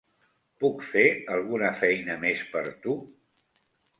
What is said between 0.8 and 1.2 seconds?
fer